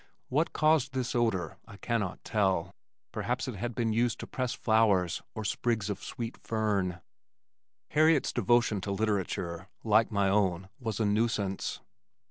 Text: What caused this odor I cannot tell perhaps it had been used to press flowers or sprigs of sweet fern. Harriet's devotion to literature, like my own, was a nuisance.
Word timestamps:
What 0.29 0.51
caused 0.51 0.93
this 0.93 1.13
odor 1.13 1.57
I 1.67 1.77
cannot 1.77 2.23
tell 2.23 2.73
perhaps 3.11 3.47
it 3.47 3.53
had 3.57 3.75
been 3.75 3.93
used 3.93 4.19
to 4.21 4.25
press 4.25 4.55
flowers 4.55 5.21
or 5.35 5.45
sprigs 5.45 5.91
of 5.91 6.01
sweet 6.03 6.37
fern. 6.39 7.01
Harriet's 7.89 8.33
devotion 8.33 8.81
to 8.81 8.91
literature, 8.91 9.67
like 9.83 10.09
my 10.11 10.27
own, 10.27 10.69
was 10.79 10.99
a 10.99 11.05
nuisance. 11.05 11.81